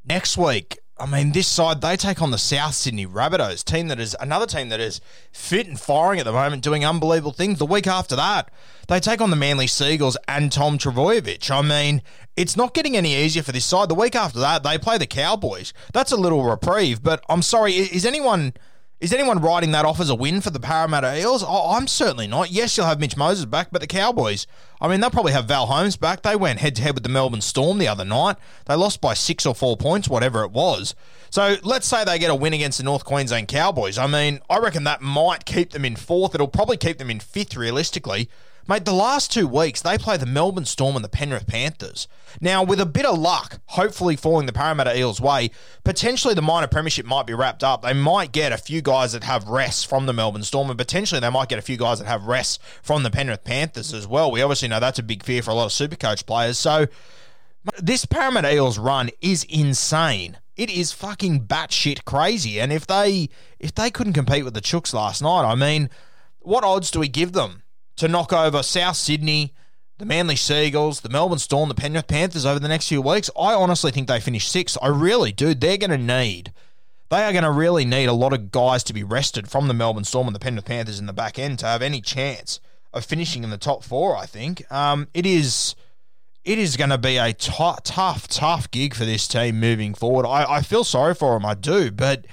next 0.04 0.38
week. 0.38 0.78
I 0.96 1.06
mean, 1.06 1.32
this 1.32 1.48
side 1.48 1.80
they 1.80 1.96
take 1.96 2.22
on 2.22 2.30
the 2.30 2.38
South 2.38 2.74
Sydney 2.74 3.04
Rabbitohs, 3.04 3.64
team 3.64 3.88
that 3.88 3.98
is 3.98 4.16
another 4.20 4.46
team 4.46 4.68
that 4.68 4.78
is 4.78 5.00
fit 5.32 5.66
and 5.66 5.78
firing 5.78 6.20
at 6.20 6.24
the 6.24 6.32
moment, 6.32 6.62
doing 6.62 6.84
unbelievable 6.84 7.32
things. 7.32 7.58
The 7.58 7.66
week 7.66 7.88
after 7.88 8.14
that, 8.14 8.48
they 8.86 9.00
take 9.00 9.20
on 9.20 9.30
the 9.30 9.36
Manly 9.36 9.66
Seagulls 9.66 10.16
and 10.28 10.52
Tom 10.52 10.78
Trbojevic. 10.78 11.50
I 11.50 11.62
mean, 11.62 12.00
it's 12.36 12.56
not 12.56 12.74
getting 12.74 12.96
any 12.96 13.16
easier 13.16 13.42
for 13.42 13.50
this 13.50 13.64
side. 13.64 13.88
The 13.88 13.94
week 13.96 14.14
after 14.14 14.38
that, 14.38 14.62
they 14.62 14.78
play 14.78 14.96
the 14.96 15.06
Cowboys. 15.06 15.72
That's 15.92 16.12
a 16.12 16.16
little 16.16 16.44
reprieve, 16.44 17.02
but 17.02 17.24
I'm 17.28 17.42
sorry, 17.42 17.72
is 17.72 18.06
anyone 18.06 18.54
is 19.04 19.12
anyone 19.12 19.38
writing 19.38 19.72
that 19.72 19.84
off 19.84 20.00
as 20.00 20.08
a 20.08 20.14
win 20.14 20.40
for 20.40 20.48
the 20.48 20.58
Parramatta 20.58 21.20
Eels? 21.20 21.44
Oh, 21.46 21.76
I'm 21.76 21.86
certainly 21.86 22.26
not. 22.26 22.50
Yes, 22.50 22.74
you'll 22.74 22.86
have 22.86 22.98
Mitch 22.98 23.18
Moses 23.18 23.44
back, 23.44 23.68
but 23.70 23.82
the 23.82 23.86
Cowboys, 23.86 24.46
I 24.80 24.88
mean, 24.88 25.00
they'll 25.00 25.10
probably 25.10 25.32
have 25.32 25.44
Val 25.44 25.66
Holmes 25.66 25.98
back. 25.98 26.22
They 26.22 26.34
went 26.34 26.60
head 26.60 26.74
to 26.76 26.82
head 26.82 26.94
with 26.94 27.02
the 27.02 27.10
Melbourne 27.10 27.42
Storm 27.42 27.76
the 27.76 27.86
other 27.86 28.06
night. 28.06 28.36
They 28.64 28.74
lost 28.74 29.02
by 29.02 29.12
six 29.12 29.44
or 29.44 29.54
four 29.54 29.76
points, 29.76 30.08
whatever 30.08 30.42
it 30.42 30.52
was. 30.52 30.94
So 31.28 31.56
let's 31.62 31.86
say 31.86 32.02
they 32.02 32.18
get 32.18 32.30
a 32.30 32.34
win 32.34 32.54
against 32.54 32.78
the 32.78 32.84
North 32.84 33.04
Queensland 33.04 33.48
Cowboys. 33.48 33.98
I 33.98 34.06
mean, 34.06 34.40
I 34.48 34.56
reckon 34.56 34.84
that 34.84 35.02
might 35.02 35.44
keep 35.44 35.72
them 35.72 35.84
in 35.84 35.96
fourth. 35.96 36.34
It'll 36.34 36.48
probably 36.48 36.78
keep 36.78 36.96
them 36.96 37.10
in 37.10 37.20
fifth, 37.20 37.56
realistically. 37.56 38.30
Mate, 38.66 38.86
the 38.86 38.92
last 38.92 39.30
two 39.30 39.46
weeks, 39.46 39.82
they 39.82 39.98
play 39.98 40.16
the 40.16 40.24
Melbourne 40.24 40.64
Storm 40.64 40.96
and 40.96 41.04
the 41.04 41.08
Penrith 41.10 41.46
Panthers. 41.46 42.08
Now, 42.40 42.62
with 42.62 42.80
a 42.80 42.86
bit 42.86 43.04
of 43.04 43.18
luck, 43.18 43.60
hopefully 43.66 44.16
falling 44.16 44.46
the 44.46 44.54
Parramatta 44.54 44.98
Eels' 44.98 45.20
way, 45.20 45.50
potentially 45.84 46.32
the 46.32 46.40
minor 46.40 46.66
premiership 46.66 47.04
might 47.04 47.26
be 47.26 47.34
wrapped 47.34 47.62
up. 47.62 47.82
They 47.82 47.92
might 47.92 48.32
get 48.32 48.52
a 48.52 48.56
few 48.56 48.80
guys 48.80 49.12
that 49.12 49.22
have 49.24 49.48
rests 49.48 49.84
from 49.84 50.06
the 50.06 50.14
Melbourne 50.14 50.44
Storm, 50.44 50.70
and 50.70 50.78
potentially 50.78 51.20
they 51.20 51.28
might 51.28 51.50
get 51.50 51.58
a 51.58 51.62
few 51.62 51.76
guys 51.76 51.98
that 51.98 52.08
have 52.08 52.24
rests 52.24 52.58
from 52.82 53.02
the 53.02 53.10
Penrith 53.10 53.44
Panthers 53.44 53.92
as 53.92 54.06
well. 54.06 54.30
We 54.30 54.40
obviously 54.40 54.68
know 54.68 54.80
that's 54.80 54.98
a 54.98 55.02
big 55.02 55.22
fear 55.22 55.42
for 55.42 55.50
a 55.50 55.54
lot 55.54 55.66
of 55.66 55.72
Supercoach 55.72 56.24
players. 56.24 56.56
So, 56.56 56.86
this 57.78 58.06
Parramatta 58.06 58.54
Eels 58.54 58.78
run 58.78 59.10
is 59.20 59.44
insane. 59.44 60.38
It 60.56 60.70
is 60.70 60.92
fucking 60.92 61.46
batshit 61.46 62.04
crazy. 62.04 62.60
And 62.60 62.72
if 62.72 62.86
they 62.86 63.28
if 63.58 63.74
they 63.74 63.90
couldn't 63.90 64.12
compete 64.12 64.44
with 64.44 64.54
the 64.54 64.60
Chooks 64.60 64.94
last 64.94 65.20
night, 65.20 65.44
I 65.44 65.54
mean, 65.54 65.90
what 66.40 66.64
odds 66.64 66.90
do 66.90 67.00
we 67.00 67.08
give 67.08 67.32
them? 67.32 67.63
To 67.96 68.08
knock 68.08 68.32
over 68.32 68.62
South 68.62 68.96
Sydney, 68.96 69.54
the 69.98 70.04
Manly 70.04 70.36
Seagulls, 70.36 71.00
the 71.00 71.08
Melbourne 71.08 71.38
Storm, 71.38 71.68
the 71.68 71.74
Penrith 71.74 72.08
Panthers 72.08 72.44
over 72.44 72.58
the 72.58 72.68
next 72.68 72.88
few 72.88 73.00
weeks. 73.00 73.30
I 73.38 73.54
honestly 73.54 73.90
think 73.90 74.08
they 74.08 74.20
finish 74.20 74.48
sixth. 74.48 74.76
I 74.82 74.88
really 74.88 75.32
do. 75.32 75.54
They're 75.54 75.76
going 75.78 75.90
to 75.90 75.98
need, 75.98 76.52
they 77.10 77.22
are 77.22 77.32
going 77.32 77.44
to 77.44 77.50
really 77.50 77.84
need 77.84 78.06
a 78.06 78.12
lot 78.12 78.32
of 78.32 78.50
guys 78.50 78.82
to 78.84 78.92
be 78.92 79.04
rested 79.04 79.48
from 79.48 79.68
the 79.68 79.74
Melbourne 79.74 80.04
Storm 80.04 80.26
and 80.26 80.34
the 80.34 80.40
Penrith 80.40 80.64
Panthers 80.64 80.98
in 80.98 81.06
the 81.06 81.12
back 81.12 81.38
end 81.38 81.60
to 81.60 81.66
have 81.66 81.82
any 81.82 82.00
chance 82.00 82.58
of 82.92 83.04
finishing 83.04 83.44
in 83.44 83.50
the 83.50 83.58
top 83.58 83.84
four. 83.84 84.16
I 84.16 84.26
think 84.26 84.70
um, 84.72 85.08
it 85.14 85.26
is. 85.26 85.74
It 86.44 86.58
is 86.58 86.76
going 86.76 86.90
to 86.90 86.98
be 86.98 87.16
a 87.16 87.32
t- 87.32 87.50
tough, 87.84 88.28
tough 88.28 88.70
gig 88.70 88.94
for 88.94 89.06
this 89.06 89.26
team 89.26 89.58
moving 89.58 89.94
forward. 89.94 90.26
I, 90.26 90.56
I 90.56 90.60
feel 90.60 90.84
sorry 90.84 91.14
for 91.14 91.32
them, 91.32 91.46
I 91.46 91.54
do, 91.54 91.90
but 91.90 92.26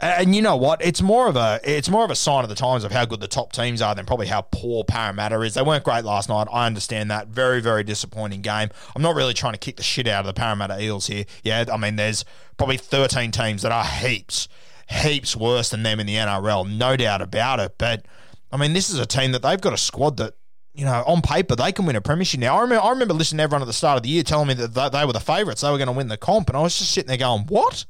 and 0.00 0.34
you 0.34 0.42
know 0.42 0.56
what? 0.56 0.84
It's 0.84 1.02
more 1.02 1.26
of 1.26 1.36
a 1.36 1.60
it's 1.64 1.88
more 1.88 2.04
of 2.04 2.10
a 2.10 2.14
sign 2.14 2.44
of 2.44 2.48
the 2.48 2.54
times 2.54 2.84
of 2.84 2.92
how 2.92 3.04
good 3.04 3.20
the 3.20 3.28
top 3.28 3.52
teams 3.52 3.82
are 3.82 3.94
than 3.94 4.06
probably 4.06 4.28
how 4.28 4.42
poor 4.42 4.84
Parramatta 4.84 5.40
is. 5.40 5.54
They 5.54 5.62
weren't 5.62 5.82
great 5.82 6.04
last 6.04 6.28
night. 6.28 6.46
I 6.52 6.66
understand 6.66 7.10
that. 7.10 7.28
Very 7.28 7.60
very 7.60 7.82
disappointing 7.82 8.42
game. 8.42 8.68
I'm 8.94 9.02
not 9.02 9.16
really 9.16 9.34
trying 9.34 9.54
to 9.54 9.58
kick 9.58 9.76
the 9.76 9.82
shit 9.82 10.06
out 10.06 10.20
of 10.20 10.26
the 10.26 10.38
Parramatta 10.38 10.80
Eels 10.80 11.08
here. 11.08 11.24
Yeah, 11.42 11.64
I 11.72 11.76
mean 11.76 11.96
there's 11.96 12.24
probably 12.56 12.76
13 12.76 13.32
teams 13.32 13.62
that 13.62 13.72
are 13.72 13.84
heaps 13.84 14.48
heaps 14.88 15.36
worse 15.36 15.70
than 15.70 15.82
them 15.82 16.00
in 16.00 16.06
the 16.06 16.14
NRL, 16.14 16.78
no 16.78 16.96
doubt 16.96 17.20
about 17.20 17.58
it. 17.58 17.74
But 17.76 18.06
I 18.52 18.56
mean 18.56 18.74
this 18.74 18.90
is 18.90 19.00
a 19.00 19.06
team 19.06 19.32
that 19.32 19.42
they've 19.42 19.60
got 19.60 19.72
a 19.72 19.78
squad 19.78 20.16
that 20.18 20.34
you 20.74 20.84
know, 20.84 21.02
on 21.08 21.22
paper, 21.22 21.56
they 21.56 21.72
can 21.72 21.86
win 21.86 21.96
a 21.96 22.00
premiership 22.00 22.38
now. 22.38 22.56
I 22.56 22.60
remember, 22.60 22.84
I 22.84 22.90
remember 22.90 23.12
listening 23.12 23.38
to 23.38 23.42
everyone 23.42 23.62
at 23.62 23.66
the 23.66 23.72
start 23.72 23.96
of 23.96 24.04
the 24.04 24.10
year 24.10 24.22
telling 24.22 24.46
me 24.46 24.54
that 24.54 24.92
they 24.92 25.04
were 25.04 25.12
the 25.12 25.18
favourites. 25.18 25.62
They 25.62 25.70
were 25.72 25.76
going 25.76 25.88
to 25.88 25.92
win 25.92 26.06
the 26.06 26.16
comp. 26.16 26.48
And 26.48 26.56
I 26.56 26.62
was 26.62 26.78
just 26.78 26.92
sitting 26.92 27.08
there 27.08 27.16
going, 27.16 27.46
what? 27.48 27.84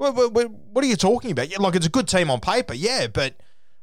What, 0.00 0.32
what, 0.32 0.50
what 0.50 0.82
are 0.82 0.88
you 0.88 0.96
talking 0.96 1.30
about? 1.30 1.50
Yeah, 1.50 1.58
like 1.58 1.74
it's 1.74 1.84
a 1.84 1.90
good 1.90 2.08
team 2.08 2.30
on 2.30 2.40
paper, 2.40 2.72
yeah, 2.72 3.06
but 3.06 3.34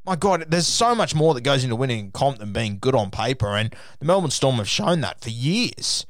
my 0.04 0.16
God, 0.16 0.46
there's 0.48 0.66
so 0.66 0.92
much 0.92 1.14
more 1.14 1.32
that 1.34 1.42
goes 1.42 1.62
into 1.62 1.76
winning 1.76 2.10
comp 2.10 2.38
than 2.38 2.52
being 2.52 2.78
good 2.80 2.96
on 2.96 3.12
paper, 3.12 3.56
and 3.56 3.72
the 4.00 4.04
Melbourne 4.04 4.32
Storm 4.32 4.56
have 4.56 4.68
shown 4.68 5.00
that 5.02 5.20
for 5.20 5.30
years. 5.30 6.06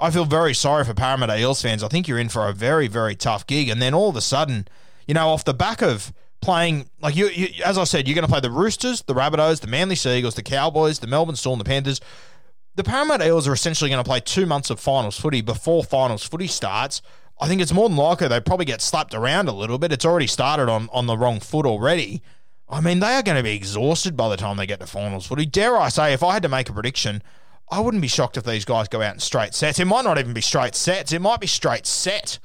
I 0.00 0.10
feel 0.10 0.24
very 0.24 0.54
sorry 0.54 0.84
for 0.84 0.92
Parramatta 0.92 1.38
Eels 1.38 1.62
fans. 1.62 1.84
I 1.84 1.88
think 1.88 2.08
you're 2.08 2.18
in 2.18 2.30
for 2.30 2.48
a 2.48 2.52
very, 2.52 2.88
very 2.88 3.14
tough 3.14 3.46
gig, 3.46 3.68
and 3.68 3.80
then 3.80 3.94
all 3.94 4.08
of 4.08 4.16
a 4.16 4.20
sudden, 4.20 4.66
you 5.06 5.14
know, 5.14 5.28
off 5.28 5.44
the 5.44 5.54
back 5.54 5.82
of 5.82 6.12
playing 6.40 6.90
like 7.00 7.14
you, 7.14 7.28
you 7.28 7.62
as 7.64 7.78
I 7.78 7.84
said, 7.84 8.08
you're 8.08 8.16
going 8.16 8.26
to 8.26 8.32
play 8.32 8.40
the 8.40 8.50
Roosters, 8.50 9.02
the 9.02 9.14
Rabbitohs, 9.14 9.60
the 9.60 9.68
Manly 9.68 9.94
Seagulls, 9.94 10.34
the 10.34 10.42
Cowboys, 10.42 10.98
the 10.98 11.06
Melbourne 11.06 11.36
Storm, 11.36 11.60
the 11.60 11.64
Panthers. 11.64 12.00
The 12.74 12.82
Parramatta 12.82 13.24
Eels 13.24 13.46
are 13.46 13.52
essentially 13.52 13.88
going 13.88 14.02
to 14.02 14.08
play 14.08 14.18
two 14.18 14.46
months 14.46 14.68
of 14.68 14.80
finals 14.80 15.16
footy 15.16 15.42
before 15.42 15.84
finals 15.84 16.24
footy 16.24 16.48
starts 16.48 17.02
I 17.40 17.48
think 17.48 17.60
it's 17.60 17.72
more 17.72 17.88
than 17.88 17.98
likely 17.98 18.28
they 18.28 18.40
probably 18.40 18.66
get 18.66 18.80
slapped 18.80 19.14
around 19.14 19.48
a 19.48 19.52
little 19.52 19.78
bit. 19.78 19.92
It's 19.92 20.04
already 20.04 20.26
started 20.26 20.68
on, 20.68 20.88
on 20.92 21.06
the 21.06 21.18
wrong 21.18 21.40
foot 21.40 21.66
already. 21.66 22.22
I 22.68 22.80
mean, 22.80 23.00
they 23.00 23.14
are 23.14 23.22
going 23.22 23.36
to 23.36 23.42
be 23.42 23.54
exhausted 23.54 24.16
by 24.16 24.28
the 24.28 24.36
time 24.36 24.56
they 24.56 24.66
get 24.66 24.80
to 24.80 24.86
finals 24.86 25.26
footy. 25.26 25.46
Dare 25.46 25.76
I 25.76 25.88
say, 25.88 26.12
if 26.12 26.22
I 26.22 26.32
had 26.32 26.42
to 26.44 26.48
make 26.48 26.68
a 26.68 26.72
prediction, 26.72 27.22
I 27.70 27.80
wouldn't 27.80 28.00
be 28.00 28.08
shocked 28.08 28.36
if 28.36 28.44
these 28.44 28.64
guys 28.64 28.88
go 28.88 29.02
out 29.02 29.14
in 29.14 29.20
straight 29.20 29.54
sets. 29.54 29.78
It 29.78 29.86
might 29.86 30.04
not 30.04 30.18
even 30.18 30.32
be 30.32 30.40
straight 30.40 30.74
sets. 30.74 31.12
It 31.12 31.20
might 31.20 31.40
be 31.40 31.46
straight 31.46 31.86
set. 31.86 32.38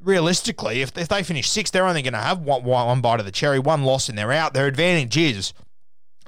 Realistically, 0.00 0.82
if, 0.82 0.98
if 0.98 1.08
they 1.08 1.22
finish 1.22 1.48
sixth, 1.48 1.72
they're 1.72 1.86
only 1.86 2.02
going 2.02 2.12
to 2.12 2.18
have 2.18 2.40
one, 2.40 2.64
one 2.64 3.00
bite 3.00 3.20
of 3.20 3.26
the 3.26 3.32
cherry, 3.32 3.60
one 3.60 3.84
loss, 3.84 4.08
and 4.08 4.18
they're 4.18 4.32
out. 4.32 4.52
Their 4.52 4.66
advantage 4.66 5.16
is 5.16 5.52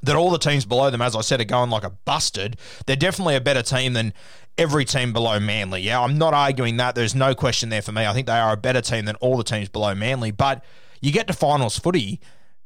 that 0.03 0.15
all 0.15 0.31
the 0.31 0.39
teams 0.39 0.65
below 0.65 0.91
them, 0.91 1.03
as 1.03 1.17
I 1.17 1.23
said, 1.23 1.41
are 1.41 1.45
going 1.45 1.71
like 1.71 1.83
a 1.83 1.91
busted. 1.91 2.57
They're 2.87 2.95
definitely 2.95 3.35
a 3.35 3.41
better 3.41 3.63
team 3.63 3.95
than 3.95 4.15
every 4.57 4.85
team 4.85 5.13
below 5.13 5.41
Manly. 5.41 5.83
Yeah, 5.83 6.01
I'm 6.01 6.19
not 6.19 6.35
arguing 6.35 6.77
that. 6.79 6.95
There's 6.95 7.15
no 7.15 7.35
question 7.35 7.69
there 7.69 7.83
for 7.83 7.93
me. 7.93 8.07
I 8.07 8.13
think 8.13 8.27
they 8.27 8.39
are 8.39 8.53
a 8.53 8.57
better 8.57 8.81
team 8.81 9.05
than 9.05 9.17
all 9.17 9.37
the 9.37 9.45
teams 9.45 9.69
below 9.69 9.95
Manly. 9.95 10.31
But 10.31 10.65
you 11.01 11.13
get 11.13 11.27
to 11.27 11.33
finals 11.33 11.79
footy, 11.79 12.21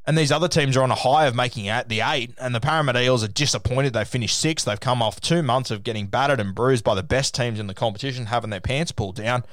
and 0.05 0.17
these 0.17 0.31
other 0.31 0.47
teams 0.47 0.77
are 0.77 0.83
on 0.83 0.91
a 0.91 0.95
high 0.95 1.25
of 1.25 1.35
making 1.35 1.67
at 1.67 1.89
the 1.89 2.01
eight, 2.01 2.33
and 2.39 2.55
the 2.55 2.59
Parramatta 2.59 3.01
Eels 3.01 3.23
are 3.23 3.27
disappointed. 3.27 3.93
They 3.93 4.05
finished 4.05 4.39
sixth. 4.39 4.65
They've 4.65 4.79
come 4.79 5.01
off 5.01 5.19
two 5.19 5.43
months 5.43 5.71
of 5.71 5.83
getting 5.83 6.07
battered 6.07 6.39
and 6.39 6.55
bruised 6.55 6.83
by 6.83 6.95
the 6.95 7.03
best 7.03 7.35
teams 7.35 7.59
in 7.59 7.67
the 7.67 7.73
competition, 7.73 8.27
having 8.27 8.49
their 8.49 8.61
pants 8.61 8.91
pulled 8.91 9.15
down. 9.15 9.43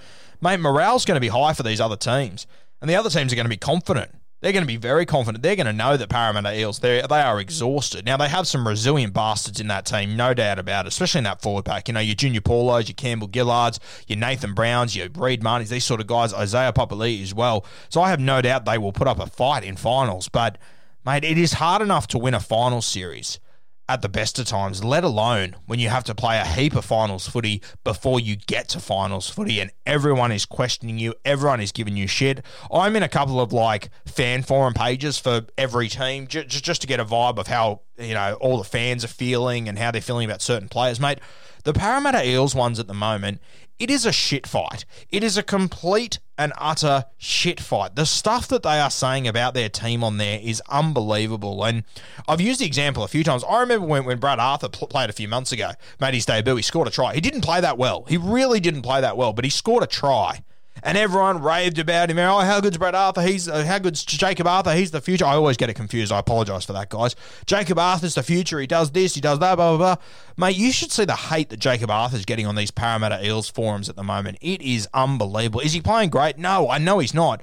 Mate, 0.41 0.61
morale's 0.61 1.05
going 1.05 1.17
to 1.17 1.21
be 1.21 1.29
high 1.29 1.53
for 1.53 1.63
these 1.63 1.81
other 1.81 1.97
teams, 1.97 2.47
and 2.81 2.89
the 2.89 2.95
other 2.97 3.11
teams 3.11 3.33
are 3.33 3.37
going 3.37 3.47
to 3.47 3.51
be 3.51 3.57
confident. 3.57 4.13
They're 4.41 4.53
going 4.53 4.65
to 4.65 4.69
be 4.69 4.77
very 4.77 5.07
confident. 5.07 5.43
They're 5.43 5.57
going 5.57 5.67
to 5.67 5.73
know 5.73 5.97
that 5.97 6.11
Parramatta 6.11 6.59
Eels, 6.59 6.81
they 6.81 7.03
they 7.09 7.21
are 7.21 7.41
exhausted. 7.41 8.05
Now, 8.05 8.19
they 8.19 8.29
have 8.29 8.47
some 8.47 8.69
resilient 8.69 9.15
bastards 9.15 9.61
in 9.61 9.69
that 9.69 9.87
team, 9.87 10.15
no 10.15 10.35
doubt 10.35 10.59
about 10.59 10.85
it, 10.85 10.89
especially 10.89 11.19
in 11.19 11.25
that 11.25 11.41
forward 11.41 11.65
pack. 11.65 11.89
You 11.89 11.95
know, 11.95 12.01
your 12.01 12.15
Junior 12.15 12.43
Paulos, 12.43 12.87
your 12.89 12.95
Campbell 12.95 13.29
Gillards, 13.29 13.81
your 14.07 14.19
Nathan 14.19 14.53
Browns, 14.53 14.95
your 14.95 15.09
Reed 15.15 15.43
Martins, 15.43 15.71
these 15.71 15.85
sort 15.85 16.01
of 16.01 16.07
guys, 16.07 16.35
Isaiah 16.35 16.73
Papali'i 16.73 17.23
as 17.23 17.33
well. 17.33 17.65
So 17.89 18.03
I 18.03 18.11
have 18.11 18.21
no 18.21 18.43
doubt 18.43 18.67
they 18.67 18.79
will 18.79 18.93
put 18.93 19.09
up 19.09 19.19
a 19.19 19.27
fight 19.27 19.65
in 19.65 19.77
finals. 19.77 20.29
But, 20.29 20.59
mate, 21.05 21.25
it 21.25 21.39
is 21.39 21.55
hard 21.55 21.81
enough 21.81 22.07
to 22.09 22.19
win 22.19 22.35
a 22.35 22.41
final 22.41 22.83
series 22.83 23.41
at 23.89 24.03
the 24.03 24.09
best 24.09 24.39
of 24.39 24.47
times, 24.47 24.83
let 24.83 25.05
alone 25.05 25.57
when 25.67 25.79
you 25.79 25.89
have 25.89 26.05
to 26.05 26.15
play 26.15 26.39
a 26.39 26.45
heap 26.45 26.75
of 26.75 26.85
finals 26.85 27.29
footy 27.29 27.63
before 27.85 28.19
you 28.19 28.37
get 28.37 28.69
to 28.69 28.81
finals 28.81 29.31
footy 29.31 29.61
and 29.61 29.71
everyone 29.85 30.33
is 30.33 30.45
questioning 30.45 30.99
you, 30.99 31.15
everyone 31.25 31.61
is 31.61 31.73
giving 31.73 31.97
you 31.97 32.07
shit. 32.07 32.45
I'm 32.73 32.97
in 32.97 33.03
a 33.03 33.09
couple 33.09 33.41
of 33.41 33.53
like 33.53 33.91
fan 34.05 34.43
forum 34.43 34.75
pages 34.75 35.19
for 35.19 35.43
every 35.57 35.89
team 35.89 36.27
just, 36.27 36.65
just 36.65 36.81
to 36.81 36.87
get 36.87 37.01
a 37.01 37.05
vibe 37.05 37.39
of 37.39 37.47
how, 37.47 37.83
you 37.99 38.15
know, 38.15 38.35
all 38.41 38.59
the 38.59 38.65
fans 38.65 39.05
are 39.05 39.09
feeling 39.09 39.69
and 39.69 39.79
how 39.79 39.91
they're 39.91 40.01
feeling 40.01 40.25
about 40.25 40.43
certain 40.43 40.69
players, 40.69 41.01
mate. 41.01 41.19
The 41.65 41.73
Parramatta 41.73 42.27
Eels 42.27 42.55
ones 42.55 42.79
at 42.79 42.87
the 42.87 42.95
moment, 42.95 43.41
it 43.79 43.91
is 43.91 44.07
a 44.07 44.13
shit 44.13 44.47
fight. 44.47 44.85
It 45.11 45.23
is 45.23 45.37
a 45.37 45.43
complete 45.43 46.19
and 46.39 46.53
utter 46.59 47.07
shit 47.19 47.61
fight. 47.61 47.97
The 47.97 48.07
stuff 48.07 48.49
that 48.49 48.63
they 48.63 48.79
are 48.79 48.91
saying 48.91 49.27
about 49.27 49.55
their 49.55 49.69
team 49.69 50.05
on 50.05 50.17
there 50.19 50.39
is 50.43 50.63
unbelievable. 50.69 51.65
And 51.65 51.85
I've 52.29 52.41
used 52.41 52.61
the 52.61 52.67
example 52.67 53.03
a 53.03 53.09
few 53.09 53.25
times. 53.25 53.45
I 53.45 53.61
remember 53.61 53.87
when, 53.87 54.05
when 54.05 54.19
Brad 54.19 54.39
Arthur 54.39 54.69
pl- 54.69 54.89
played 54.89 55.11
a 55.11 55.13
few 55.13 55.29
months 55.29 55.53
ago, 55.53 55.73
made 56.01 56.15
his 56.15 56.25
debut, 56.25 56.57
he 56.57 56.63
scored 56.63 56.89
a 56.89 56.91
try. 56.91 57.15
He 57.15 57.21
didn't 57.21 57.43
play 57.43 57.61
that 57.61 57.77
well. 57.79 58.05
He 58.09 58.17
really 58.17 58.61
didn't 58.61 58.83
play 58.83 59.01
that 59.01 59.17
well, 59.17 59.33
but 59.33 59.45
he 59.45 59.51
scored 59.51 59.83
a 59.83 59.87
try 59.87 60.43
and 60.83 60.97
everyone 60.97 61.43
raved 61.43 61.79
about 61.79 62.11
him. 62.11 62.19
Oh, 62.19 62.41
how 62.41 62.61
good's 62.61 62.79
Brad 62.79 62.95
Arthur? 62.95 63.23
He's 63.23 63.49
uh, 63.49 63.65
how 63.65 63.79
good's 63.79 64.05
Jacob 64.05 64.47
Arthur? 64.47 64.75
He's 64.75 64.91
the 64.91 65.01
future. 65.01 65.25
I 65.25 65.35
always 65.35 65.57
get 65.57 65.71
it 65.71 65.75
confused. 65.75 66.13
I 66.13 66.19
apologise 66.19 66.65
for 66.65 66.73
that, 66.75 66.89
guys. 66.89 67.17
Jacob 67.47 67.79
Arthur's 67.79 68.15
the 68.15 68.23
future. 68.23 68.61
He 68.61 68.67
does 68.67 68.91
this. 68.91 69.15
He 69.15 69.21
does 69.21 69.39
that. 69.39 69.57
Blah 69.57 69.77
blah 69.77 69.97
blah. 69.97 70.03
Mate, 70.37 70.57
you 70.57 70.73
should 70.73 70.93
see 70.93 71.05
the 71.05 71.17
hate 71.17 71.49
that 71.51 71.59
Jacob 71.59 71.91
Arthur's 71.91 72.25
getting 72.25 72.47
on 72.47 72.55
these 72.55 72.71
Parramatta 72.71 73.25
Eels 73.25 73.49
forums 73.49 73.89
at 73.89 73.97
the 73.97 74.03
moment. 74.03 74.39
It 74.41 74.63
is 74.63 74.89
unbelievable. 74.93 75.61
Is 75.61 75.73
he 75.73 75.81
playing 75.81 76.11
great? 76.11 76.39
No, 76.39 76.69
I 76.69 76.79
know 76.79 76.99
he's 76.99 77.15
not. 77.15 77.43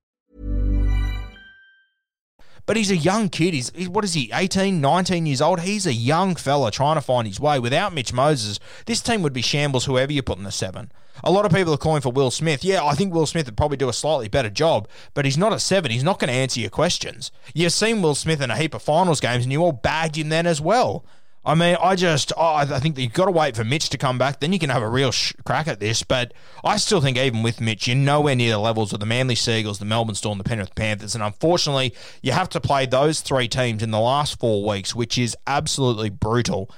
But 2.65 2.77
he's 2.77 2.91
a 2.91 2.97
young 2.97 3.29
kid. 3.29 3.53
He's, 3.53 3.71
he's 3.75 3.89
what 3.89 4.03
is 4.03 4.13
he, 4.13 4.31
18, 4.33 4.79
19 4.79 5.25
years 5.25 5.41
old? 5.41 5.61
He's 5.61 5.85
a 5.85 5.93
young 5.93 6.35
fella 6.35 6.71
trying 6.71 6.95
to 6.95 7.01
find 7.01 7.27
his 7.27 7.39
way. 7.39 7.59
Without 7.59 7.93
Mitch 7.93 8.13
Moses, 8.13 8.59
this 8.85 9.01
team 9.01 9.21
would 9.21 9.33
be 9.33 9.41
shambles 9.41 9.85
whoever 9.85 10.11
you 10.11 10.21
put 10.21 10.37
in 10.37 10.43
the 10.43 10.51
seven. 10.51 10.91
A 11.23 11.31
lot 11.31 11.45
of 11.45 11.51
people 11.51 11.73
are 11.73 11.77
calling 11.77 12.01
for 12.01 12.11
Will 12.11 12.31
Smith. 12.31 12.63
Yeah, 12.63 12.83
I 12.83 12.95
think 12.95 13.13
Will 13.13 13.25
Smith 13.25 13.45
would 13.45 13.57
probably 13.57 13.77
do 13.77 13.89
a 13.89 13.93
slightly 13.93 14.27
better 14.27 14.49
job, 14.49 14.87
but 15.13 15.25
he's 15.25 15.37
not 15.37 15.53
a 15.53 15.59
seven. 15.59 15.91
He's 15.91 16.03
not 16.03 16.19
going 16.19 16.29
to 16.29 16.33
answer 16.33 16.59
your 16.59 16.69
questions. 16.69 17.31
You've 17.53 17.73
seen 17.73 18.01
Will 18.01 18.15
Smith 18.15 18.41
in 18.41 18.49
a 18.49 18.57
heap 18.57 18.73
of 18.73 18.81
finals 18.81 19.19
games, 19.19 19.43
and 19.43 19.51
you 19.51 19.61
all 19.61 19.71
bagged 19.71 20.17
him 20.17 20.29
then 20.29 20.47
as 20.47 20.59
well. 20.61 21.05
I 21.43 21.55
mean, 21.55 21.75
I 21.81 21.95
just, 21.95 22.31
oh, 22.37 22.53
I 22.53 22.65
think 22.65 22.99
you've 22.99 23.13
got 23.13 23.25
to 23.25 23.31
wait 23.31 23.55
for 23.55 23.63
Mitch 23.63 23.89
to 23.89 23.97
come 23.97 24.19
back. 24.19 24.39
Then 24.39 24.53
you 24.53 24.59
can 24.59 24.69
have 24.69 24.83
a 24.83 24.89
real 24.89 25.11
sh- 25.11 25.33
crack 25.43 25.67
at 25.67 25.79
this. 25.79 26.03
But 26.03 26.35
I 26.63 26.77
still 26.77 27.01
think, 27.01 27.17
even 27.17 27.41
with 27.41 27.59
Mitch, 27.59 27.87
you're 27.87 27.95
nowhere 27.95 28.35
near 28.35 28.51
the 28.51 28.59
levels 28.59 28.93
of 28.93 28.99
the 28.99 29.07
Manly 29.07 29.33
Seagulls, 29.33 29.79
the 29.79 29.85
Melbourne 29.85 30.13
Storm, 30.13 30.37
the 30.37 30.43
Penrith 30.43 30.75
Panthers. 30.75 31.15
And 31.15 31.23
unfortunately, 31.23 31.95
you 32.21 32.31
have 32.31 32.49
to 32.49 32.61
play 32.61 32.85
those 32.85 33.21
three 33.21 33.47
teams 33.47 33.81
in 33.81 33.89
the 33.89 33.99
last 33.99 34.39
four 34.39 34.63
weeks, 34.67 34.93
which 34.93 35.17
is 35.17 35.35
absolutely 35.47 36.11
brutal. 36.11 36.69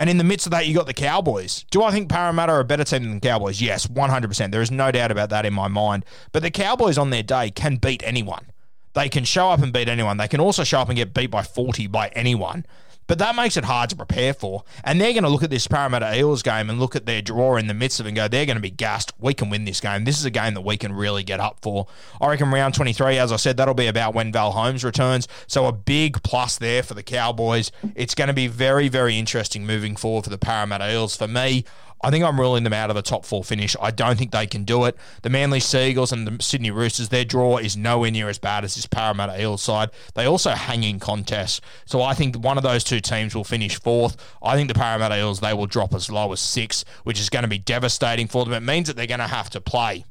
And 0.00 0.10
in 0.10 0.18
the 0.18 0.24
midst 0.24 0.46
of 0.46 0.50
that, 0.52 0.66
you 0.66 0.74
got 0.74 0.86
the 0.86 0.94
Cowboys. 0.94 1.64
Do 1.70 1.84
I 1.84 1.92
think 1.92 2.08
Parramatta 2.08 2.52
are 2.52 2.60
a 2.60 2.64
better 2.64 2.84
team 2.84 3.04
than 3.04 3.14
the 3.14 3.20
Cowboys? 3.20 3.60
Yes, 3.60 3.86
100%. 3.86 4.50
There 4.50 4.62
is 4.62 4.72
no 4.72 4.90
doubt 4.90 5.12
about 5.12 5.30
that 5.30 5.46
in 5.46 5.52
my 5.52 5.68
mind. 5.68 6.04
But 6.32 6.42
the 6.42 6.50
Cowboys 6.50 6.98
on 6.98 7.10
their 7.10 7.22
day 7.22 7.50
can 7.50 7.76
beat 7.76 8.02
anyone. 8.04 8.46
They 8.94 9.08
can 9.08 9.24
show 9.24 9.50
up 9.50 9.60
and 9.62 9.72
beat 9.72 9.88
anyone. 9.88 10.16
They 10.16 10.26
can 10.26 10.40
also 10.40 10.64
show 10.64 10.80
up 10.80 10.88
and 10.88 10.96
get 10.96 11.14
beat 11.14 11.30
by 11.30 11.42
40 11.42 11.86
by 11.86 12.08
anyone. 12.08 12.66
But 13.10 13.18
that 13.18 13.34
makes 13.34 13.56
it 13.56 13.64
hard 13.64 13.90
to 13.90 13.96
prepare 13.96 14.32
for. 14.32 14.62
And 14.84 15.00
they're 15.00 15.12
going 15.12 15.24
to 15.24 15.28
look 15.28 15.42
at 15.42 15.50
this 15.50 15.66
Parramatta 15.66 16.16
Eels 16.16 16.44
game 16.44 16.70
and 16.70 16.78
look 16.78 16.94
at 16.94 17.06
their 17.06 17.20
draw 17.20 17.56
in 17.56 17.66
the 17.66 17.74
midst 17.74 17.98
of 17.98 18.06
it 18.06 18.10
and 18.10 18.16
go, 18.16 18.28
they're 18.28 18.46
going 18.46 18.54
to 18.54 18.62
be 18.62 18.70
gassed. 18.70 19.12
We 19.18 19.34
can 19.34 19.50
win 19.50 19.64
this 19.64 19.80
game. 19.80 20.04
This 20.04 20.16
is 20.16 20.24
a 20.24 20.30
game 20.30 20.54
that 20.54 20.60
we 20.60 20.76
can 20.76 20.92
really 20.92 21.24
get 21.24 21.40
up 21.40 21.58
for. 21.60 21.88
I 22.20 22.28
reckon 22.28 22.52
round 22.52 22.74
23, 22.74 23.18
as 23.18 23.32
I 23.32 23.36
said, 23.36 23.56
that'll 23.56 23.74
be 23.74 23.88
about 23.88 24.14
when 24.14 24.30
Val 24.30 24.52
Holmes 24.52 24.84
returns. 24.84 25.26
So 25.48 25.66
a 25.66 25.72
big 25.72 26.22
plus 26.22 26.56
there 26.58 26.84
for 26.84 26.94
the 26.94 27.02
Cowboys. 27.02 27.72
It's 27.96 28.14
going 28.14 28.28
to 28.28 28.32
be 28.32 28.46
very, 28.46 28.86
very 28.86 29.18
interesting 29.18 29.66
moving 29.66 29.96
forward 29.96 30.22
for 30.22 30.30
the 30.30 30.38
Parramatta 30.38 30.92
Eels. 30.92 31.16
For 31.16 31.26
me, 31.26 31.64
I 32.02 32.10
think 32.10 32.24
I'm 32.24 32.40
ruling 32.40 32.64
them 32.64 32.72
out 32.72 32.90
of 32.90 32.96
the 32.96 33.02
top 33.02 33.26
four 33.26 33.44
finish. 33.44 33.76
I 33.80 33.90
don't 33.90 34.18
think 34.18 34.30
they 34.30 34.46
can 34.46 34.64
do 34.64 34.84
it. 34.84 34.96
The 35.22 35.30
Manly 35.30 35.60
Seagulls 35.60 36.12
and 36.12 36.26
the 36.26 36.42
Sydney 36.42 36.70
Roosters, 36.70 37.10
their 37.10 37.24
draw 37.24 37.58
is 37.58 37.76
nowhere 37.76 38.10
near 38.10 38.28
as 38.28 38.38
bad 38.38 38.64
as 38.64 38.74
this 38.74 38.86
Parramatta 38.86 39.40
Eels 39.40 39.62
side. 39.62 39.90
They 40.14 40.24
also 40.24 40.50
hang 40.50 40.82
in 40.82 40.98
contests. 40.98 41.60
So 41.84 42.02
I 42.02 42.14
think 42.14 42.36
one 42.36 42.56
of 42.56 42.62
those 42.62 42.84
two 42.84 43.00
teams 43.00 43.34
will 43.34 43.44
finish 43.44 43.78
fourth. 43.78 44.16
I 44.42 44.56
think 44.56 44.68
the 44.68 44.74
Parramatta 44.74 45.18
Eels, 45.18 45.40
they 45.40 45.52
will 45.52 45.66
drop 45.66 45.92
as 45.94 46.10
low 46.10 46.32
as 46.32 46.40
six, 46.40 46.84
which 47.04 47.20
is 47.20 47.28
going 47.28 47.42
to 47.42 47.48
be 47.48 47.58
devastating 47.58 48.28
for 48.28 48.44
them. 48.44 48.54
It 48.54 48.66
means 48.66 48.88
that 48.88 48.96
they're 48.96 49.06
going 49.06 49.20
to 49.20 49.26
have 49.26 49.50
to 49.50 49.60
play 49.60 50.04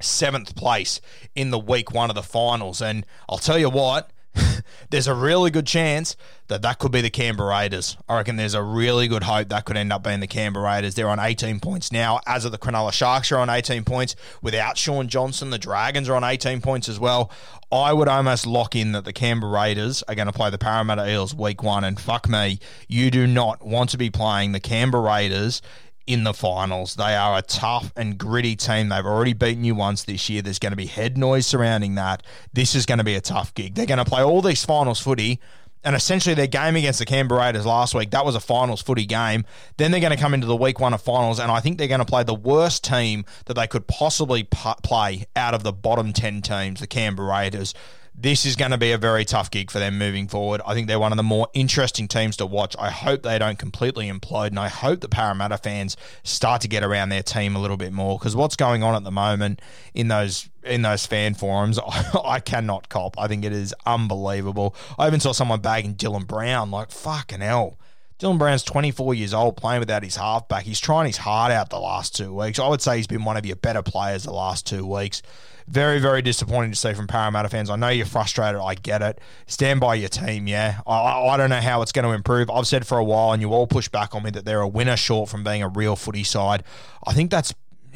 seventh 0.00 0.54
place 0.54 1.00
in 1.34 1.50
the 1.50 1.58
week 1.58 1.92
one 1.92 2.10
of 2.10 2.16
the 2.16 2.22
finals. 2.22 2.82
And 2.82 3.06
I'll 3.28 3.38
tell 3.38 3.58
you 3.58 3.70
what, 3.70 4.10
there's 4.90 5.08
a 5.08 5.14
really 5.14 5.50
good 5.50 5.66
chance 5.66 6.16
that 6.48 6.62
that 6.62 6.78
could 6.78 6.92
be 6.92 7.00
the 7.00 7.10
Canberra 7.10 7.50
Raiders. 7.50 7.96
I 8.08 8.16
reckon 8.16 8.36
there's 8.36 8.54
a 8.54 8.62
really 8.62 9.08
good 9.08 9.24
hope 9.24 9.48
that 9.48 9.64
could 9.64 9.76
end 9.76 9.92
up 9.92 10.04
being 10.04 10.20
the 10.20 10.26
Canberra 10.26 10.64
Raiders. 10.64 10.94
They're 10.94 11.08
on 11.08 11.18
18 11.18 11.60
points 11.60 11.90
now, 11.90 12.20
as 12.26 12.46
are 12.46 12.50
the 12.50 12.58
Cronulla 12.58 12.92
Sharks 12.92 13.32
are 13.32 13.38
on 13.38 13.50
18 13.50 13.84
points. 13.84 14.14
Without 14.42 14.78
Shaun 14.78 15.08
Johnson, 15.08 15.50
the 15.50 15.58
Dragons 15.58 16.08
are 16.08 16.14
on 16.14 16.24
18 16.24 16.60
points 16.60 16.88
as 16.88 17.00
well. 17.00 17.30
I 17.72 17.92
would 17.92 18.08
almost 18.08 18.46
lock 18.46 18.76
in 18.76 18.92
that 18.92 19.04
the 19.04 19.12
Canberra 19.12 19.52
Raiders 19.52 20.02
are 20.04 20.14
going 20.14 20.26
to 20.26 20.32
play 20.32 20.50
the 20.50 20.58
Parramatta 20.58 21.10
Eels 21.10 21.34
week 21.34 21.62
one. 21.62 21.82
And 21.82 21.98
fuck 21.98 22.28
me, 22.28 22.60
you 22.86 23.10
do 23.10 23.26
not 23.26 23.66
want 23.66 23.90
to 23.90 23.98
be 23.98 24.10
playing 24.10 24.52
the 24.52 24.60
Canberra 24.60 25.02
Raiders 25.02 25.62
in 26.06 26.24
the 26.24 26.34
finals. 26.34 26.94
They 26.94 27.14
are 27.16 27.38
a 27.38 27.42
tough 27.42 27.92
and 27.96 28.16
gritty 28.16 28.56
team. 28.56 28.88
They've 28.88 29.04
already 29.04 29.32
beaten 29.32 29.64
you 29.64 29.74
once 29.74 30.04
this 30.04 30.28
year. 30.28 30.42
There's 30.42 30.58
going 30.58 30.72
to 30.72 30.76
be 30.76 30.86
head 30.86 31.18
noise 31.18 31.46
surrounding 31.46 31.96
that. 31.96 32.22
This 32.52 32.74
is 32.74 32.86
going 32.86 32.98
to 32.98 33.04
be 33.04 33.14
a 33.14 33.20
tough 33.20 33.54
gig. 33.54 33.74
They're 33.74 33.86
going 33.86 33.98
to 33.98 34.04
play 34.04 34.22
all 34.22 34.42
these 34.42 34.64
finals 34.64 35.00
footy. 35.00 35.40
And 35.84 35.94
essentially, 35.94 36.34
their 36.34 36.48
game 36.48 36.74
against 36.74 36.98
the 36.98 37.04
Canberra 37.04 37.42
Raiders 37.42 37.64
last 37.64 37.94
week, 37.94 38.10
that 38.10 38.24
was 38.24 38.34
a 38.34 38.40
finals 38.40 38.82
footy 38.82 39.06
game. 39.06 39.44
Then 39.76 39.92
they're 39.92 40.00
going 40.00 40.16
to 40.16 40.20
come 40.20 40.34
into 40.34 40.46
the 40.46 40.56
week 40.56 40.80
one 40.80 40.92
of 40.92 41.00
finals, 41.00 41.38
and 41.38 41.50
I 41.52 41.60
think 41.60 41.78
they're 41.78 41.86
going 41.86 42.00
to 42.00 42.04
play 42.04 42.24
the 42.24 42.34
worst 42.34 42.82
team 42.82 43.24
that 43.44 43.54
they 43.54 43.68
could 43.68 43.86
possibly 43.86 44.42
p- 44.42 44.74
play 44.82 45.26
out 45.36 45.54
of 45.54 45.62
the 45.62 45.72
bottom 45.72 46.12
10 46.12 46.42
teams, 46.42 46.80
the 46.80 46.88
Canberra 46.88 47.28
Raiders 47.28 47.72
this 48.18 48.46
is 48.46 48.56
going 48.56 48.70
to 48.70 48.78
be 48.78 48.92
a 48.92 48.98
very 48.98 49.26
tough 49.26 49.50
gig 49.50 49.70
for 49.70 49.78
them 49.78 49.98
moving 49.98 50.26
forward. 50.26 50.62
I 50.66 50.72
think 50.72 50.88
they're 50.88 50.98
one 50.98 51.12
of 51.12 51.18
the 51.18 51.22
more 51.22 51.48
interesting 51.52 52.08
teams 52.08 52.36
to 52.38 52.46
watch. 52.46 52.74
I 52.78 52.90
hope 52.90 53.22
they 53.22 53.38
don't 53.38 53.58
completely 53.58 54.10
implode, 54.10 54.48
and 54.48 54.58
I 54.58 54.68
hope 54.68 55.00
the 55.00 55.08
Parramatta 55.08 55.58
fans 55.58 55.98
start 56.22 56.62
to 56.62 56.68
get 56.68 56.82
around 56.82 57.10
their 57.10 57.22
team 57.22 57.54
a 57.54 57.58
little 57.58 57.76
bit 57.76 57.92
more 57.92 58.18
because 58.18 58.34
what's 58.34 58.56
going 58.56 58.82
on 58.82 58.94
at 58.94 59.04
the 59.04 59.10
moment 59.10 59.60
in 59.94 60.08
those 60.08 60.48
in 60.64 60.82
those 60.82 61.04
fan 61.06 61.34
forums, 61.34 61.78
I, 62.24 62.40
cannot 62.40 62.88
cop. 62.88 63.18
I 63.18 63.28
think 63.28 63.44
it 63.44 63.52
is 63.52 63.74
unbelievable. 63.84 64.74
I 64.98 65.06
even 65.06 65.20
saw 65.20 65.32
someone 65.32 65.60
bagging 65.60 65.94
Dylan 65.94 66.26
Brown, 66.26 66.70
like 66.70 66.90
fucking 66.90 67.40
hell. 67.40 67.78
Dylan 68.18 68.38
Brown's 68.38 68.62
24 68.62 69.14
years 69.14 69.34
old, 69.34 69.58
playing 69.58 69.80
without 69.80 70.02
his 70.02 70.16
halfback. 70.16 70.64
He's 70.64 70.80
trying 70.80 71.06
his 71.06 71.18
heart 71.18 71.52
out 71.52 71.68
the 71.68 71.78
last 71.78 72.16
two 72.16 72.32
weeks. 72.32 72.58
I 72.58 72.66
would 72.66 72.80
say 72.80 72.96
he's 72.96 73.06
been 73.06 73.24
one 73.24 73.36
of 73.36 73.44
your 73.44 73.56
better 73.56 73.82
players 73.82 74.24
the 74.24 74.32
last 74.32 74.66
two 74.66 74.86
weeks. 74.86 75.20
Very, 75.68 75.98
very 75.98 76.22
disappointing 76.22 76.70
to 76.70 76.76
see 76.76 76.94
from 76.94 77.08
Parramatta 77.08 77.50
fans. 77.50 77.68
I 77.68 77.76
know 77.76 77.88
you're 77.88 78.06
frustrated. 78.06 78.58
I 78.58 78.74
get 78.74 79.02
it. 79.02 79.20
Stand 79.46 79.80
by 79.80 79.96
your 79.96 80.08
team, 80.08 80.46
yeah. 80.46 80.80
I, 80.86 81.28
I 81.28 81.36
don't 81.36 81.50
know 81.50 81.60
how 81.60 81.82
it's 81.82 81.92
going 81.92 82.06
to 82.06 82.12
improve. 82.12 82.48
I've 82.48 82.66
said 82.66 82.86
for 82.86 82.96
a 82.96 83.04
while, 83.04 83.32
and 83.32 83.42
you 83.42 83.52
all 83.52 83.66
push 83.66 83.88
back 83.88 84.14
on 84.14 84.22
me, 84.22 84.30
that 84.30 84.46
they're 84.46 84.60
a 84.60 84.68
winner 84.68 84.96
short 84.96 85.28
from 85.28 85.44
being 85.44 85.62
a 85.62 85.68
real 85.68 85.94
footy 85.94 86.24
side. 86.24 86.62
I 87.06 87.12
think 87.12 87.30
that's 87.30 87.52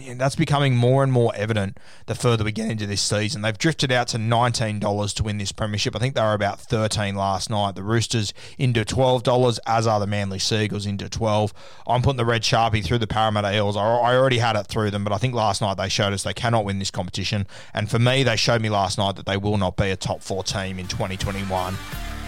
and 0.06 0.20
that's 0.20 0.36
becoming 0.36 0.76
more 0.76 1.02
and 1.02 1.12
more 1.12 1.32
evident 1.34 1.78
the 2.06 2.14
further 2.14 2.44
we 2.44 2.52
get 2.52 2.70
into 2.70 2.86
this 2.86 3.02
season. 3.02 3.42
They've 3.42 3.56
drifted 3.56 3.92
out 3.92 4.08
to 4.08 4.18
$19 4.18 5.14
to 5.14 5.22
win 5.22 5.38
this 5.38 5.52
premiership. 5.52 5.94
I 5.96 5.98
think 5.98 6.14
they 6.14 6.22
were 6.22 6.34
about 6.34 6.60
13 6.60 7.14
last 7.14 7.50
night. 7.50 7.74
The 7.74 7.82
Roosters 7.82 8.32
into 8.58 8.84
$12, 8.84 9.58
as 9.66 9.86
are 9.86 10.00
the 10.00 10.06
Manly 10.06 10.38
Seagulls 10.38 10.86
into 10.86 11.08
12. 11.08 11.52
I'm 11.86 12.02
putting 12.02 12.16
the 12.16 12.24
Red 12.24 12.42
Sharpie 12.42 12.84
through 12.84 12.98
the 12.98 13.06
Parramatta 13.06 13.54
Eels. 13.54 13.76
I 13.76 13.80
already 13.80 14.38
had 14.38 14.56
it 14.56 14.66
through 14.66 14.90
them, 14.90 15.04
but 15.04 15.12
I 15.12 15.18
think 15.18 15.34
last 15.34 15.60
night 15.60 15.76
they 15.76 15.88
showed 15.88 16.12
us 16.12 16.22
they 16.22 16.34
cannot 16.34 16.64
win 16.64 16.78
this 16.78 16.90
competition. 16.90 17.46
And 17.74 17.90
for 17.90 17.98
me, 17.98 18.22
they 18.22 18.36
showed 18.36 18.62
me 18.62 18.70
last 18.70 18.98
night 18.98 19.16
that 19.16 19.26
they 19.26 19.36
will 19.36 19.58
not 19.58 19.76
be 19.76 19.90
a 19.90 19.96
top 19.96 20.22
four 20.22 20.44
team 20.44 20.78
in 20.78 20.86
2021. 20.86 22.19